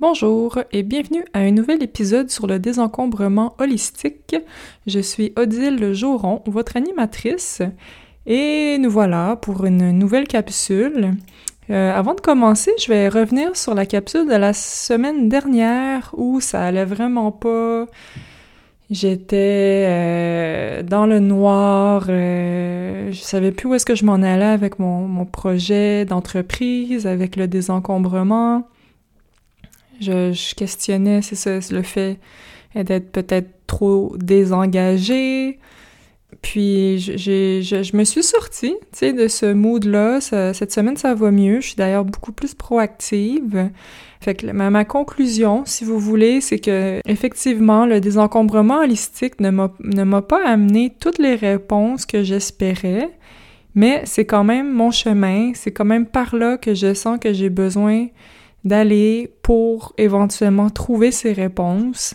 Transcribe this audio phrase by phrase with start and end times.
[0.00, 4.36] Bonjour et bienvenue à un nouvel épisode sur le désencombrement holistique.
[4.86, 7.62] Je suis Odile Joron, votre animatrice,
[8.24, 11.16] et nous voilà pour une nouvelle capsule.
[11.70, 16.40] Euh, avant de commencer, je vais revenir sur la capsule de la semaine dernière où
[16.40, 17.86] ça allait vraiment pas.
[18.92, 24.44] J'étais euh, dans le noir, euh, je savais plus où est-ce que je m'en allais
[24.44, 28.68] avec mon, mon projet d'entreprise, avec le désencombrement.
[30.00, 32.18] Je, questionnais, c'est ça, le fait
[32.74, 35.58] d'être peut-être trop désengagé.
[36.42, 40.20] Puis je, je, me suis sortie, tu sais, de ce mood-là.
[40.20, 41.60] Cette semaine, ça va mieux.
[41.60, 43.70] Je suis d'ailleurs beaucoup plus proactive.
[44.20, 49.50] Fait que ma, ma conclusion, si vous voulez, c'est que effectivement, le désencombrement holistique ne
[49.50, 53.10] m'a pas amené toutes les réponses que j'espérais,
[53.74, 55.52] mais c'est quand même mon chemin.
[55.54, 58.08] C'est quand même par là que je sens que j'ai besoin
[58.64, 62.14] d'aller pour éventuellement trouver ces réponses.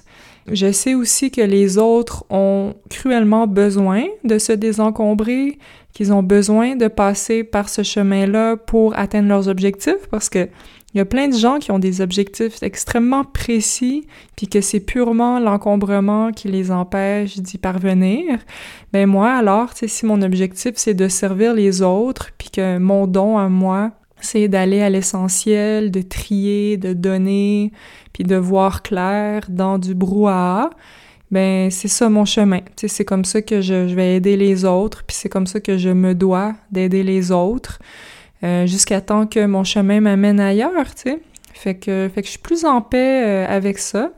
[0.51, 5.57] Je sais aussi que les autres ont cruellement besoin de se désencombrer,
[5.93, 10.49] qu'ils ont besoin de passer par ce chemin-là pour atteindre leurs objectifs parce que
[10.93, 14.79] il y a plein de gens qui ont des objectifs extrêmement précis, puis que c'est
[14.79, 18.37] purement l'encombrement qui les empêche d'y parvenir.
[18.91, 23.39] Ben moi, alors, si mon objectif c'est de servir les autres, puis que mon don
[23.39, 23.91] à moi,
[24.47, 27.71] d'aller à l'essentiel, de trier, de donner,
[28.13, 30.69] puis de voir clair dans du brouhaha.
[31.31, 32.59] Ben c'est ça mon chemin.
[32.75, 35.89] c'est comme ça que je, vais aider les autres, puis c'est comme ça que je
[35.89, 37.79] me dois d'aider les autres,
[38.43, 41.19] euh, jusqu'à temps que mon chemin m'amène ailleurs, tu sais.
[41.53, 44.11] Fait que, fait que je suis plus en paix euh, avec ça.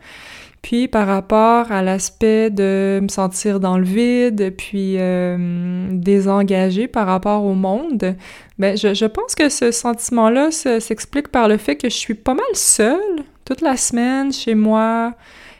[0.65, 7.05] Puis par rapport à l'aspect de me sentir dans le vide, puis euh, désengagé par
[7.05, 8.15] rapport au monde,
[8.57, 12.33] ben je, je pense que ce sentiment-là s'explique par le fait que je suis pas
[12.33, 12.97] mal seule
[13.45, 15.13] toute la semaine chez moi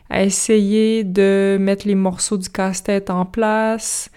[0.09, 4.09] à essayer de mettre les morceaux du casse-tête en place.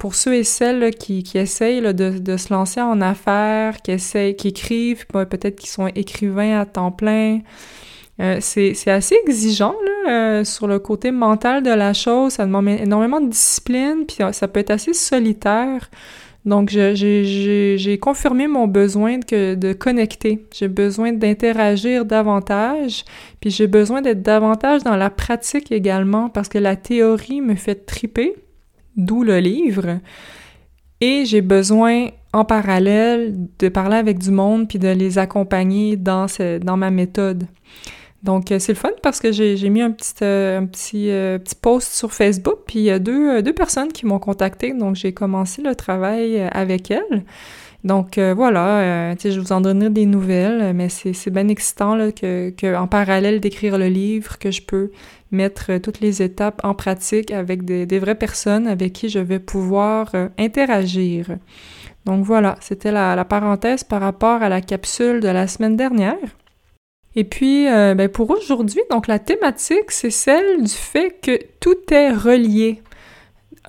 [0.00, 4.34] Pour ceux et celles qui, qui, essayent de, de, se lancer en affaires, qui essayent,
[4.34, 7.38] qui écrivent, peut-être qui sont écrivains à temps plein,
[8.20, 12.34] euh, c'est assez exigeant là, euh, sur le côté mental de la chose.
[12.34, 15.90] Ça demande énormément de discipline, puis ça peut être assez solitaire.
[16.44, 20.44] Donc, j'ai confirmé mon besoin de, connecter.
[20.52, 23.04] J'ai besoin d'interagir davantage,
[23.40, 27.86] puis j'ai besoin d'être davantage dans la pratique également, parce que la théorie me fait
[27.86, 28.34] triper,
[28.96, 30.00] d'où le livre.
[31.00, 36.28] Et j'ai besoin, en parallèle, de parler avec du monde, puis de les accompagner dans
[36.76, 37.46] ma méthode.
[38.24, 41.38] Donc, euh, c'est le fun parce que j'ai mis un petit, euh, un petit, euh,
[41.38, 44.96] petit post sur Facebook, puis il y a deux, deux personnes qui m'ont contacté, donc
[44.96, 47.24] j'ai commencé le travail avec elles.
[47.84, 52.48] Donc voilà, sais, je vous en donnerai des nouvelles, mais c'est bien excitant là, que,
[52.48, 54.90] que en parallèle d'écrire le livre, que je peux
[55.30, 59.38] mettre toutes les étapes en pratique avec des, des vraies personnes avec qui je vais
[59.38, 61.26] pouvoir interagir.
[62.06, 66.16] Donc voilà, c'était la, la parenthèse par rapport à la capsule de la semaine dernière.
[67.16, 71.76] Et puis, euh, ben pour aujourd'hui, donc la thématique, c'est celle du fait que tout
[71.92, 72.82] est relié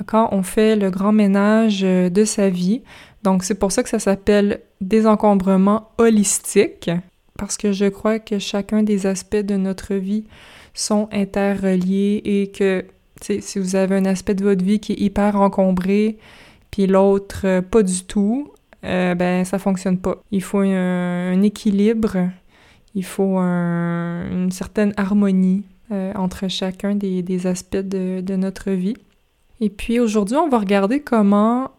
[0.07, 2.81] quand on fait le grand ménage euh, de sa vie.
[3.23, 6.89] Donc, c'est pour ça que ça s'appelle désencombrement holistique,
[7.37, 10.25] parce que je crois que chacun des aspects de notre vie
[10.73, 12.85] sont interreliés et que,
[13.21, 16.17] si vous avez un aspect de votre vie qui est hyper encombré,
[16.71, 18.51] puis l'autre euh, pas du tout,
[18.83, 20.21] ben ça fonctionne pas.
[20.29, 22.29] Il faut un équilibre
[22.95, 28.95] il faut une certaine harmonie euh, entre chacun des, aspects de, notre vie.
[29.61, 31.69] Et puis aujourd'hui, on va regarder comment,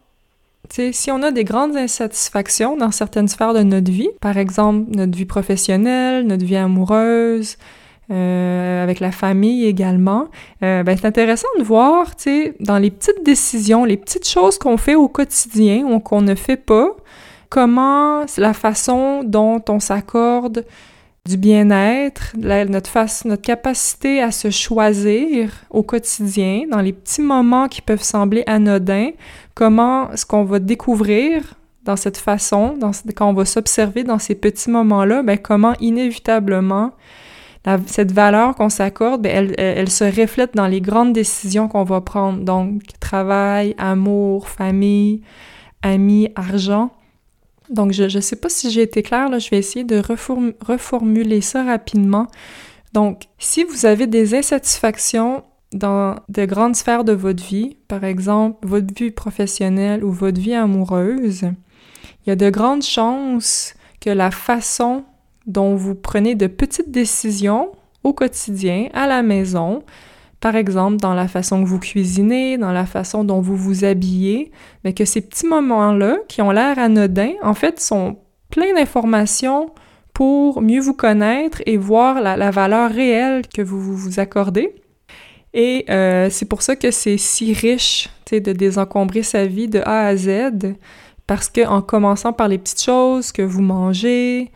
[0.69, 5.17] si on a des grandes insatisfactions dans certaines sphères de notre vie, par exemple notre
[5.17, 7.57] vie professionnelle, notre vie amoureuse,
[8.09, 10.29] euh, avec la famille également,
[10.63, 14.57] euh, ben c'est intéressant de voir, tu sais, dans les petites décisions, les petites choses
[14.57, 16.95] qu'on fait au quotidien ou qu'on ne fait pas,
[17.49, 20.63] comment la façon dont on s'accorde
[21.27, 27.81] du bien-être, notre, notre capacité à se choisir au quotidien, dans les petits moments qui
[27.81, 29.11] peuvent sembler anodins,
[29.53, 31.53] comment est-ce qu'on va découvrir
[31.83, 36.91] dans cette façon, dans, quand on va s'observer dans ces petits moments-là, ben comment inévitablement
[37.85, 41.99] cette valeur qu'on s'accorde, ben elle, elle, se reflète dans les grandes décisions qu'on va
[41.99, 42.43] prendre.
[42.43, 45.21] Donc, travail, amour, famille,
[45.81, 46.91] amis, argent.
[47.69, 50.01] Donc, je ne sais pas si j'ai été claire, là, je vais essayer de
[50.65, 52.27] reformuler ça rapidement.
[52.93, 55.43] Donc, si vous avez des insatisfactions
[55.73, 60.53] dans de grandes sphères de votre vie, par exemple votre vie professionnelle ou votre vie
[60.53, 61.43] amoureuse,
[62.25, 65.03] il y a de grandes chances que la façon
[65.45, 67.71] dont vous prenez de petites décisions
[68.03, 69.83] au quotidien, à la maison,
[70.39, 74.51] par exemple dans la façon que vous cuisinez, dans la façon dont vous vous habillez,
[74.83, 78.17] mais que ces petits moments-là, qui ont l'air anodins, en fait, sont
[78.49, 79.71] pleins d'informations
[80.13, 84.73] pour mieux vous connaître et voir la, valeur réelle que vous vous accordez.
[85.53, 90.07] Et euh, c'est pour ça que c'est si riche, de désencombrer sa vie de A
[90.07, 90.75] à Z,
[91.27, 94.51] parce que en commençant par les petites choses que vous mangez,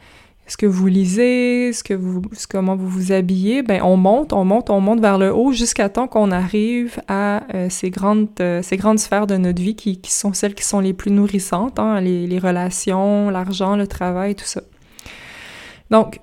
[0.52, 4.44] ce que vous lisez, ce que vous, comment vous vous habillez, ben on monte, on
[4.44, 8.62] monte, on monte vers le haut jusqu'à temps qu'on arrive à euh, ces grandes, euh,
[8.62, 11.80] ces grandes sphères de notre vie qui, qui, sont celles qui sont les plus nourrissantes,
[11.80, 14.60] hein, les, les relations, l'argent, le travail, tout ça.
[15.90, 16.20] Donc,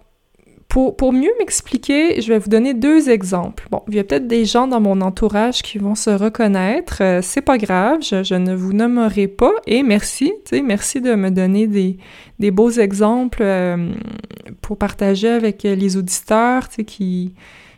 [0.69, 3.67] pour, pour, mieux m'expliquer, je vais vous donner deux exemples.
[3.71, 6.99] Bon, il y a peut-être des gens dans mon entourage qui vont se reconnaître.
[7.01, 9.53] Euh, c'est pas grave, je, ne vous nommerai pas.
[9.67, 11.97] Et merci, tu sais, merci de me donner des,
[12.39, 13.93] des beaux exemples euh,
[14.61, 17.33] pour partager avec les auditeurs, tu qui,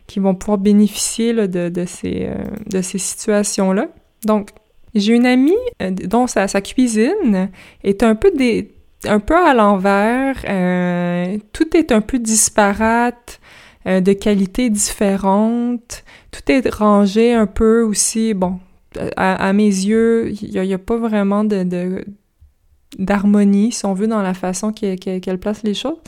[0.08, 3.86] qui vont pouvoir bénéficier de, de, ces, euh, ces situations-là.
[4.24, 4.50] Donc,
[4.96, 7.50] j'ai une amie dont sa, sa cuisine
[7.84, 8.72] est un peu des
[9.06, 10.36] un peu à l'envers.
[10.48, 13.40] Euh, tout est un peu disparate,
[13.86, 16.04] euh, de qualité différente.
[16.30, 18.34] Tout est rangé un peu aussi.
[18.34, 18.60] Bon,
[19.16, 22.04] à, mes yeux, il n'y a, pas vraiment de,
[22.98, 25.98] d'harmonie, si on veut, dans la façon qu'elle place les choses.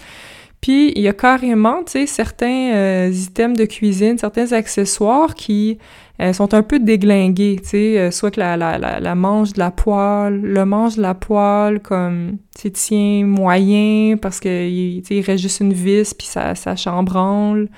[0.63, 5.79] Puis, il y a carrément, tu sais, certains euh, items de cuisine, certains accessoires qui
[6.19, 9.59] elles sont un peu déglinguées, tu sais, euh, soit que la, la, la, manche de
[9.59, 15.21] la poêle, le manche de la poêle, comme, tu tient moyen parce que, il, il
[15.23, 17.69] reste juste une vis, puis ça, ça chambranle.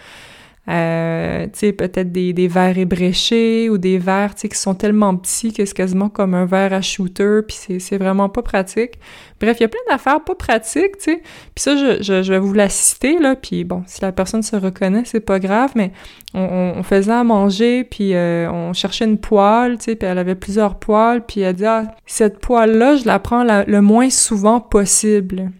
[0.66, 5.75] Euh, peut-être des, des verres ébréchés ou des verres, qui sont tellement petits que c'est
[5.75, 8.93] quasiment comme un verre à shooter, puis c'est vraiment pas pratique.
[9.40, 11.22] Bref, il y a plein d'affaires pas pratiques, tu sais.
[11.55, 14.43] Puis ça, je, je, je, vais vous la citer, là, puis bon, si la personne
[14.43, 15.93] se reconnaît, c'est pas grave, mais
[16.32, 20.19] on, on, faisait à manger, puis euh, on cherchait une poêle, tu sais, puis elle
[20.19, 24.60] avait plusieurs poêles, puis elle dit «Ah, cette poêle-là, je la prends le moins souvent
[24.60, 25.50] possible.»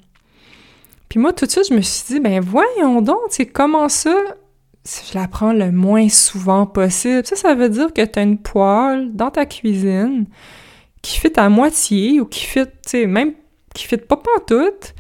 [1.11, 3.89] Puis moi, tout de suite, je me suis dit «Ben voyons donc, tu sais, comment
[3.89, 4.17] ça
[4.87, 7.27] je la prends le moins souvent possible.
[7.27, 10.27] Ça, ça veut dire que tu as une poêle dans ta cuisine
[11.03, 13.33] qui fit à moitié ou qui fit, tu sais, même
[13.75, 14.95] qui fit pas pantoute,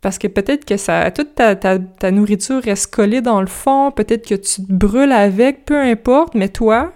[0.00, 4.34] parce que peut-être que ça, toute ta, nourriture reste collée dans le fond, peut-être que
[4.34, 6.92] tu te brûles avec, peu importe, mais toi,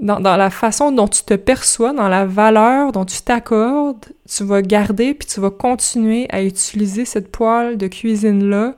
[0.00, 4.44] dans, dans la façon dont tu te perçois, dans la valeur dont tu t'accordes, tu
[4.44, 8.76] vas garder puis tu vas continuer à utiliser cette poêle de cuisine-là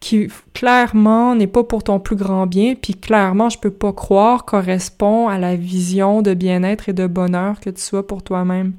[0.00, 4.44] qui clairement n'est pas pour ton plus grand bien, puis clairement, je peux pas croire
[4.44, 8.74] correspond à la vision de bien-être et de bonheur que tu sois pour toi-même.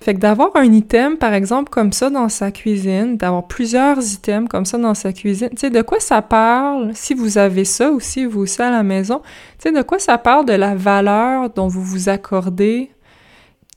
[0.00, 4.48] Fait que d'avoir un item, par exemple, comme ça dans sa cuisine, d'avoir plusieurs items
[4.48, 7.92] comme ça dans sa cuisine, tu sais, de quoi ça parle, si vous avez ça
[7.92, 9.20] aussi, vous aussi à la maison,
[9.58, 12.90] tu sais, de quoi ça parle de la valeur dont vous vous accordez?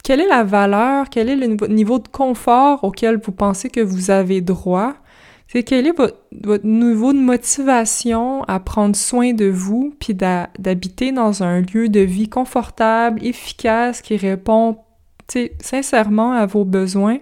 [0.03, 4.09] Quelle est la valeur, quel est le niveau de confort auquel vous pensez que vous
[4.09, 4.93] avez droit,
[5.47, 11.43] c'est quel est votre, niveau de motivation à prendre soin de vous, puis d'habiter dans
[11.43, 14.77] un lieu de vie confortable, efficace, qui répond
[15.61, 17.19] sincèrement à vos besoins?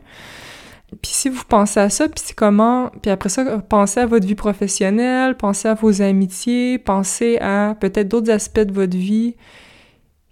[1.02, 4.36] Puis si vous pensez à ça, puis comment, puis après ça, pensez à votre vie
[4.36, 9.36] professionnelle, pensez à vos amitiés, pensez à peut-être d'autres aspects de votre vie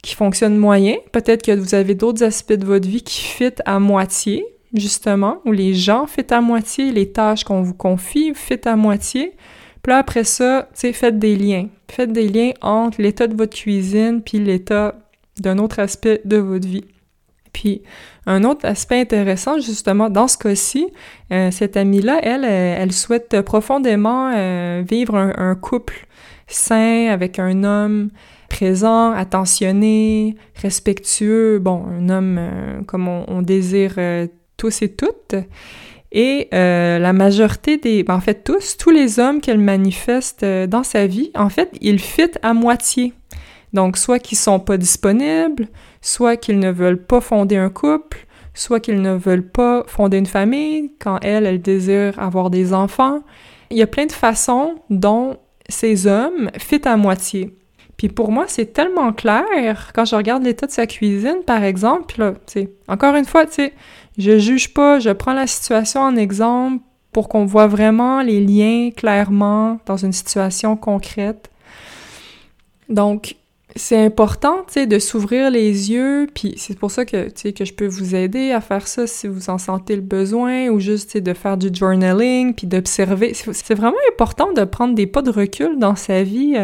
[0.01, 0.95] qui fonctionnent moyen.
[1.11, 5.51] Peut-être que vous avez d'autres aspects de votre vie qui fit à moitié justement, où
[5.51, 9.35] les gens font à moitié, les tâches qu'on vous confie font à moitié.
[9.81, 11.67] Puis là, après ça, tu sais, faites des liens.
[11.89, 14.95] Faites des liens entre l'état de votre cuisine puis l'état
[15.39, 16.85] d'un autre aspect de votre vie.
[17.53, 17.81] Puis,
[18.25, 20.87] un autre aspect intéressant, justement, dans ce cas-ci,
[21.31, 26.07] euh, cette amie-là, elle, euh, elle souhaite profondément euh, vivre un, couple
[26.47, 28.09] sain avec un homme
[28.49, 32.39] présent, attentionné, respectueux, bon, un homme
[32.85, 33.95] comme on désire
[34.61, 35.33] tous et toutes.
[36.11, 40.67] Et euh, la majorité des, ben, en fait tous, tous les hommes qu'elle manifeste euh,
[40.67, 43.13] dans sa vie, en fait, ils fit à moitié.
[43.73, 45.67] Donc, soit qu'ils sont pas disponibles,
[46.01, 50.25] soit qu'ils ne veulent pas fonder un couple, soit qu'ils ne veulent pas fonder une
[50.27, 53.23] famille quand elle, elle désire avoir des enfants.
[53.71, 55.37] Il y a plein de façons dont
[55.69, 57.57] ces hommes fit à moitié.
[58.01, 62.15] Puis pour moi, c'est tellement clair quand je regarde l'état de sa cuisine, par exemple.
[62.17, 63.73] là, tu sais, encore une fois, tu sais,
[64.17, 68.89] je juge pas, je prends la situation en exemple pour qu'on voit vraiment les liens
[68.89, 71.51] clairement dans une situation concrète.
[72.89, 73.35] Donc,
[73.75, 77.53] c'est important, tu sais, de s'ouvrir les yeux, puis c'est pour ça que, tu sais,
[77.53, 80.79] que je peux vous aider à faire ça si vous en sentez le besoin, ou
[80.79, 83.35] juste, tu sais, de faire du journaling, puis d'observer.
[83.35, 86.57] C'est vraiment important de prendre des pas de recul dans sa vie.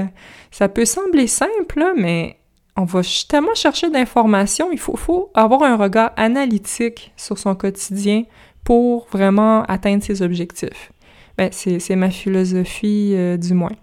[0.51, 2.38] Ça peut sembler simple, mais
[2.77, 8.24] on va tellement chercher d'informations, il faut, avoir un regard analytique sur son quotidien
[8.63, 10.92] pour vraiment atteindre ses objectifs.
[11.38, 13.75] Ben, c'est ma philosophie, euh, du moins.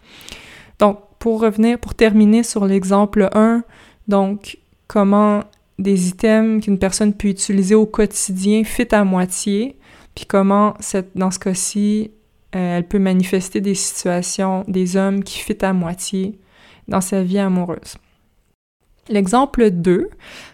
[0.78, 3.62] Donc, pour revenir, pour terminer sur l'exemple 1,
[4.08, 5.40] donc comment
[5.78, 9.76] des items qu'une personne peut utiliser au quotidien fit à moitié,
[10.14, 10.74] puis comment
[11.14, 12.10] dans ce cas-ci,
[12.54, 16.38] euh, elle peut manifester des situations, des hommes qui fit à moitié
[16.88, 17.96] dans sa vie amoureuse.
[19.08, 20.08] L'exemple 2,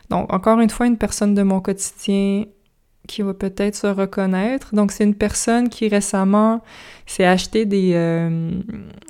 [0.08, 2.44] donc encore une fois une personne de mon quotidien
[3.10, 4.74] qui va peut-être se reconnaître.
[4.74, 6.62] Donc, c'est une personne qui récemment
[7.06, 8.50] s'est acheté des, euh,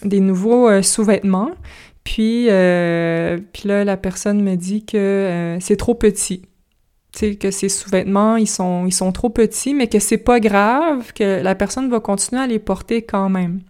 [0.04, 1.50] nouveaux euh, sous-vêtements.
[2.02, 6.42] Puis, euh, puis là, la personne me dit que c'est trop petit.
[7.12, 10.40] Tu sais, que ces sous-vêtements, ils sont, ils sont trop petits, mais que c'est pas
[10.40, 13.60] grave, que la personne va continuer à les porter quand même.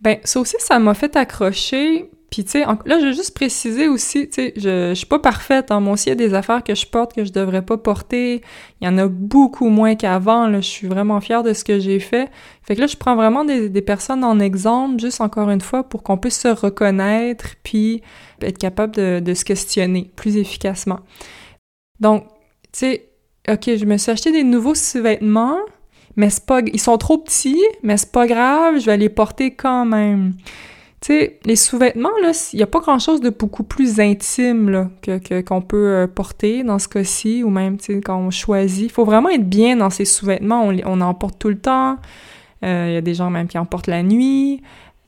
[0.00, 3.88] Ben, ça aussi, ça m'a fait accrocher puis, tu sais, là, je veux juste préciser
[3.88, 5.70] aussi, tu sais, je, je suis pas parfaite.
[5.70, 8.42] Moi aussi, il y a des affaires que je porte que je devrais pas porter.
[8.78, 10.46] Il y en a beaucoup moins qu'avant.
[10.46, 12.28] Là, je suis vraiment fière de ce que j'ai fait.
[12.60, 15.82] Fait que là, je prends vraiment des, des personnes en exemple, juste encore une fois,
[15.84, 18.02] pour qu'on puisse se reconnaître puis
[18.42, 21.00] être capable de, de se questionner plus efficacement.
[22.00, 22.24] Donc,
[22.70, 23.08] tu sais,
[23.48, 25.56] OK, je me suis acheté des nouveaux sous-vêtements,
[26.16, 26.60] mais c'est pas...
[26.60, 30.34] Ils sont trop petits, mais c'est pas grave, je vais les porter quand même.
[31.08, 35.88] Les sous-vêtements, là, il n'y a pas grand-chose de beaucoup plus intime que, qu'on peut
[35.88, 38.86] euh, porter dans ce cas-ci, ou même, tu quand on choisit.
[38.86, 40.68] Il faut vraiment être bien dans ces sous-vêtements.
[40.84, 41.98] On, en porte tout le temps.
[42.62, 44.62] Il euh, y a des gens même qui en portent la nuit.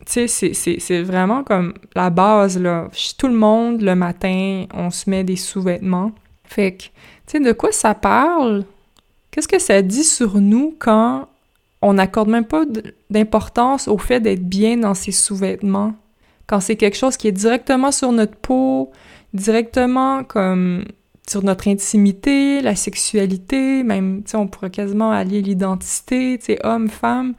[0.07, 2.89] C'est vraiment comme la base, là.
[3.19, 6.13] Tout le monde, le matin, on se met des sous-vêtements.
[6.45, 6.91] Fait que, tu
[7.27, 8.65] sais, de quoi ça parle?
[9.31, 11.29] Qu'est-ce que ça dit sur nous quand
[11.83, 12.65] on n'accorde même pas
[13.11, 15.95] d'importance au fait d'être bien dans ses sous-vêtements.
[16.47, 18.91] Quand c'est quelque chose qui est directement sur notre peau,
[19.35, 20.85] directement comme
[21.29, 26.67] sur notre intimité, la sexualité, même, tu sais, on pourrait quasiment allier l'identité, tu sais,
[26.67, 27.35] homme, femme,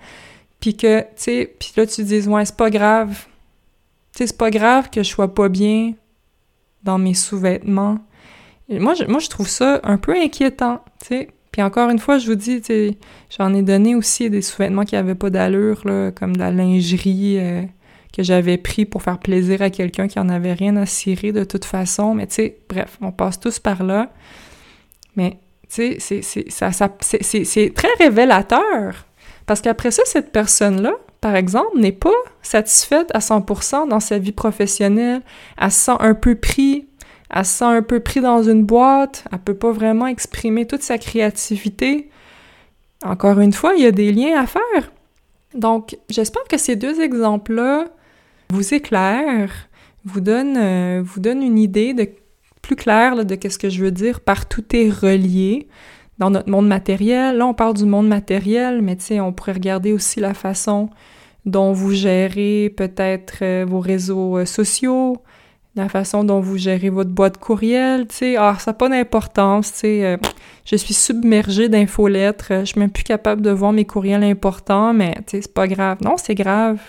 [0.60, 3.26] puis que, tu sais, puis là, tu dis, ouais, c'est pas grave.
[4.14, 5.94] Tu sais, c'est pas grave que je sois pas bien
[6.84, 7.98] dans mes sous-vêtements.
[8.70, 11.30] Moi je, moi, je trouve ça un peu inquiétant, tu sais.
[11.60, 12.62] Puis encore une fois, je vous dis,
[13.38, 15.84] j'en ai donné aussi des sous-vêtements qui n'avaient pas d'allure,
[16.16, 17.64] comme de la lingerie euh,
[18.14, 21.44] que j'avais pris pour faire plaisir à quelqu'un qui en avait rien à cirer de
[21.44, 22.16] toute façon.
[22.16, 24.10] Mais tu sais, bref, on passe tous par là.
[25.18, 25.38] Mais
[25.70, 29.06] tu sais, c'est très révélateur.
[29.46, 34.32] Parce qu'après ça, cette personne-là, par exemple, n'est pas satisfaite à 100% dans sa vie
[34.32, 35.24] professionnelle.
[35.58, 36.88] Elle se sent un peu pris
[37.30, 40.82] elle se sent un peu pris dans une boîte, elle peut pas vraiment exprimer toute
[40.82, 42.10] sa créativité.
[43.04, 44.92] Encore une fois, il y a des liens à faire.
[45.54, 47.86] Donc, j'espère que ces deux exemples-là
[48.50, 49.68] vous éclairent,
[50.06, 52.10] vous donnent, euh, une idée de
[52.62, 55.68] plus claire de qu'est-ce que je veux dire par tout est relié
[56.18, 57.38] dans notre monde matériel.
[57.38, 60.90] Là, on parle du monde matériel, mais tu on pourrait regarder aussi la façon
[61.46, 65.18] dont vous gérez peut-être euh, vos réseaux euh, sociaux,
[65.80, 69.72] la façon dont vous gérez votre boîte courriel, tu sais, ah, ça n'a pas d'importance,
[69.74, 70.18] tu sais, euh,
[70.66, 75.16] je suis submergée d'infolettres, je suis même plus capable de voir mes courriels importants, mais
[75.26, 75.98] tu sais, c'est pas grave.
[76.02, 76.80] Non, c'est grave.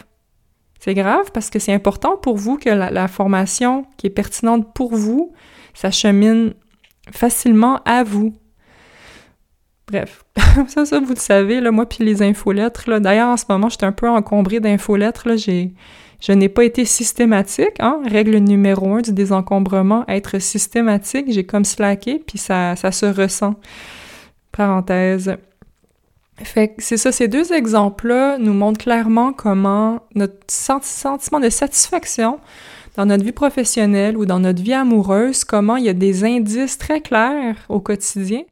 [0.81, 4.95] C'est grave parce que c'est important pour vous que la, formation qui est pertinente pour
[4.95, 5.33] vous,
[5.75, 6.55] ça chemine
[7.13, 8.35] facilement à vous.
[9.89, 10.25] Bref,
[10.69, 12.99] ça, ça, vous le savez, là, moi puis les infolettres, là.
[12.99, 15.75] D'ailleurs, en ce moment, j'étais un peu encombrée d'infolettres, là, j'ai
[16.21, 18.01] je n'ai pas été systématique, hein?
[18.07, 21.27] Règle numéro un du désencombrement, être systématique.
[21.29, 23.55] J'ai comme slacké, puis ça, ça se ressent.
[24.53, 25.37] Parenthèse.
[26.43, 32.39] Fait c'est ça, ces deux exemples-là nous montrent clairement comment notre sentiment de satisfaction
[32.97, 36.79] dans notre vie professionnelle ou dans notre vie amoureuse, comment il y a des indices
[36.79, 38.43] très clairs au quotidien.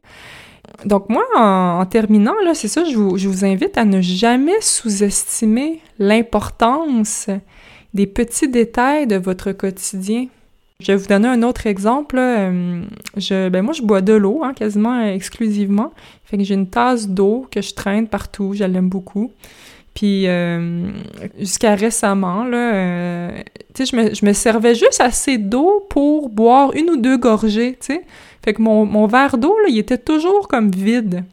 [0.85, 4.61] Donc moi, en, terminant, là, c'est ça, je vous, je vous invite à ne jamais
[4.61, 7.29] sous-estimer l'importance
[7.93, 10.27] des petits détails de votre quotidien.
[10.81, 12.17] Je vais vous donner un autre exemple.
[12.17, 12.81] Euh,
[13.17, 15.91] je, ben moi, je bois de l'eau, hein, quasiment exclusivement.
[16.23, 18.53] Fait que j'ai une tasse d'eau que je traîne partout.
[18.53, 19.31] Je l'aime beaucoup.
[19.93, 20.89] Puis euh,
[21.37, 23.43] jusqu'à récemment, là, euh,
[23.77, 27.77] je me, je me, servais juste assez d'eau pour boire une ou deux gorgées.
[27.81, 31.25] Fait que mon, mon verre d'eau, il était toujours comme vide.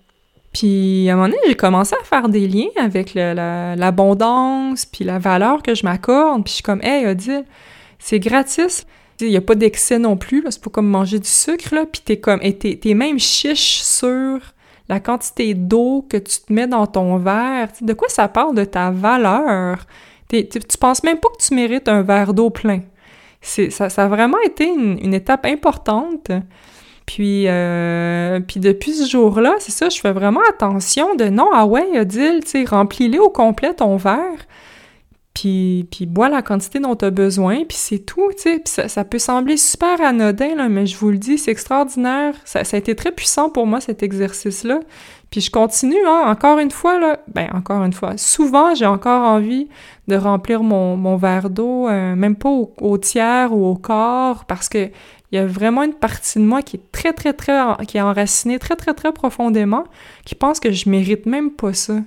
[0.56, 5.18] Puis à un moment donné, j'ai commencé à faire des liens avec l'abondance, puis la
[5.18, 6.44] valeur que je m'accorde.
[6.44, 7.44] Puis je suis comme, hey, Odile,
[7.98, 8.86] c'est gratis.
[9.20, 12.00] Il n'y a pas d'excès non plus, c'est pas comme manger du sucre, là, puis
[12.02, 14.40] t'es comme, t'es, même chiche sur
[14.88, 17.68] la quantité d'eau que tu te mets dans ton verre.
[17.80, 19.86] de quoi ça parle de ta valeur?
[20.28, 20.48] tu
[20.80, 22.80] penses même pas que tu mérites un verre d'eau plein.
[23.42, 26.30] Ça, ça a vraiment été une, étape importante.
[27.06, 31.64] Puis, euh, puis depuis ce jour-là, c'est ça, je fais vraiment attention de non, ah
[31.64, 34.46] ouais, Odile, tu sais, remplis-le au complet ton verre
[35.36, 38.88] puis, puis bois la quantité dont tu as besoin, puis c'est tout, tu sais.
[38.88, 42.34] Ça, peut sembler super anodin, là, mais je vous le dis, c'est extraordinaire.
[42.46, 44.80] Ça, a été très puissant pour moi, cet exercice-là.
[45.30, 49.24] Puis je continue, hein, encore une fois, là, ben encore une fois, souvent, j'ai encore
[49.24, 49.68] envie
[50.08, 54.70] de remplir mon, mon verre d'eau, euh, même pas au, tiers ou au corps, parce
[54.70, 54.88] que
[55.32, 58.02] il y a vraiment une partie de moi qui est très, très, très, qui est
[58.02, 59.84] enracinée très, très, très profondément,
[60.24, 61.98] qui pense que je mérite même pas ça.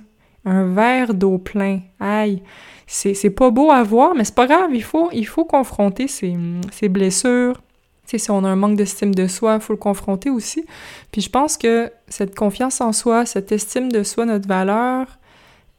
[0.44, 1.80] Un verre d'eau plein.
[1.98, 2.42] Aïe
[2.90, 6.36] c'est pas beau à voir, mais c'est pas grave, il faut, il faut confronter ces,
[6.72, 7.62] ces blessures.
[8.04, 10.64] sais, si on a un manque d'estime de soi, il faut le confronter aussi.
[11.12, 15.06] Puis je pense que cette confiance en soi, cette estime de soi, notre valeur,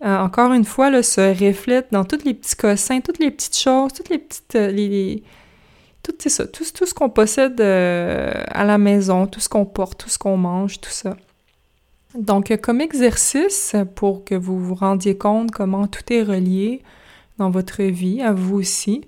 [0.06, 3.58] euh, encore une fois, là, se reflète dans tous les petits cossins, toutes les petites
[3.58, 4.56] choses, toutes les petites...
[4.56, 5.24] Euh, les,
[6.04, 10.00] tout, ça, tout, tout ce qu'on possède euh, à la maison, tout ce qu'on porte,
[10.00, 11.16] tout ce qu'on mange, tout ça.
[12.16, 16.82] Donc, comme exercice, pour que vous vous rendiez compte comment tout est relié,
[17.42, 19.02] dans votre vie, à vous aussi,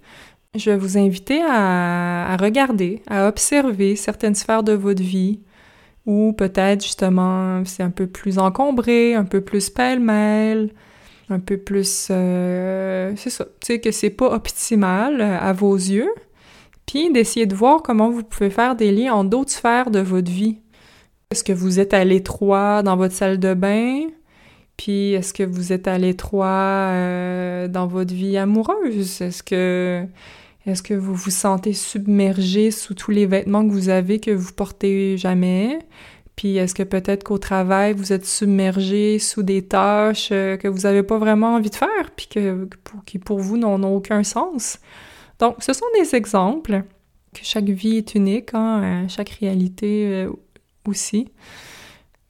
[0.56, 5.40] je vais vous inviter à, regarder, à observer certaines sphères de votre vie
[6.06, 10.72] où peut-être justement c'est un peu plus encombré, un peu plus pêle-mêle,
[11.30, 12.08] un peu plus...
[12.10, 16.12] Euh, c'est ça, tu sais que c'est pas optimal à vos yeux,
[16.86, 20.32] puis d'essayer de voir comment vous pouvez faire des liens en d'autres sphères de votre
[20.32, 20.58] vie.
[21.32, 24.08] Est-ce que vous êtes à l'étroit dans votre salle de bain?
[24.78, 29.22] Puis, est-ce que vous êtes à l'étroit euh, dans votre vie amoureuse?
[29.22, 30.06] Est-ce que,
[30.94, 35.80] vous vous sentez submergé sous tous les vêtements que vous avez que vous portez jamais?
[36.36, 40.82] Puis, est-ce que peut-être qu'au travail, vous êtes submergé sous des tâches euh, que vous
[40.82, 42.28] n'avez pas vraiment envie de faire, puis
[43.06, 44.80] qui pour vous n'ont aucun sens?
[45.44, 46.84] Donc, ce sont des exemples
[47.34, 50.32] que chaque vie est unique, hein, chaque réalité euh,
[50.88, 51.34] aussi.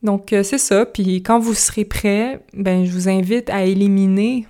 [0.01, 0.87] Donc, euh, c'est ça.
[0.87, 4.47] Puis quand vous serez prêt, ben, je vous invite à éliminer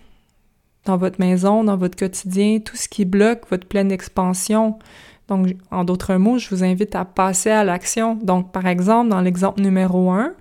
[0.85, 4.79] dans votre maison, dans votre quotidien, tout ce qui bloque votre pleine expansion.
[5.27, 8.15] Donc, en d'autres mots, je vous invite à passer à l'action.
[8.15, 10.35] Donc, par exemple, dans l'exemple numéro un,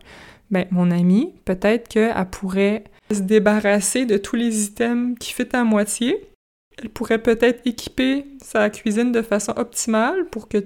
[0.53, 5.65] ben, mon amie, peut-être qu'elle pourrait se débarrasser de tous les items qui fit à
[5.65, 6.32] moitié.
[6.79, 10.65] Elle pourrait peut-être équiper sa cuisine de façon optimale pour que,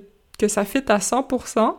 [0.49, 1.75] ça fitte à 100%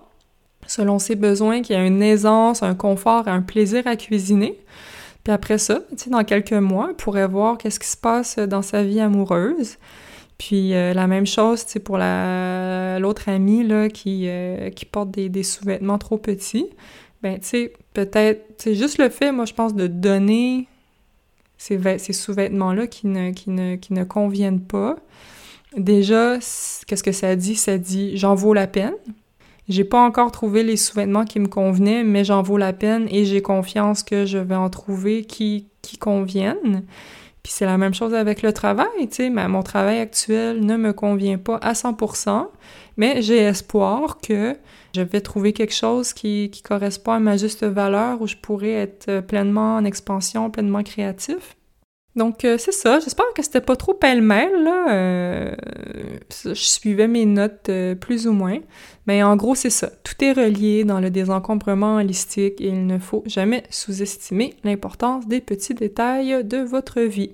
[0.66, 4.60] selon ses besoins, qu'il y a une aisance, un confort, un plaisir à cuisiner.
[5.24, 8.84] Puis après ça, dans quelques mois, elle pourrait voir qu'est-ce qui se passe dans sa
[8.84, 9.78] vie amoureuse.
[10.38, 15.98] Puis euh, la même chose, pour l'autre amie, là, qui, euh, qui porte des, sous-vêtements
[15.98, 16.68] trop petits.
[17.24, 20.68] Ben, tu sais, peut-être, c'est juste le fait, moi, je pense, de donner
[21.58, 24.98] ces, sous-vêtements-là qui ne, conviennent pas.
[25.76, 26.36] Déjà,
[26.88, 27.56] qu'est-ce que ça dit?
[27.56, 28.94] Ça dit «j'en vaux la peine».
[29.70, 33.26] J'ai pas encore trouvé les sous-vêtements qui me convenaient, mais j'en vaut la peine et
[33.26, 36.86] j'ai confiance que je vais en trouver qui, qui conviennent.
[37.44, 40.94] Puis c'est la même chose avec le travail, tu sais, mon travail actuel ne me
[40.94, 42.48] convient pas à 100%,
[42.98, 44.56] mais j'ai espoir que
[44.96, 49.22] je vais trouver quelque chose qui, correspond à ma juste valeur où je pourrais être
[49.22, 51.56] pleinement en expansion, pleinement créatif.
[52.18, 53.00] Donc, euh, c'est ça.
[53.00, 54.68] J'espère que c'était pas trop pêle-mêle.
[54.90, 55.56] Euh,
[56.44, 58.58] je suivais mes notes euh, plus ou moins.
[59.06, 59.92] Mais en gros, c'est ça.
[60.04, 65.42] Tout est relié dans le désencombrement holistique et il ne faut jamais sous-estimer l'importance des
[65.42, 67.34] petits détails de votre vie.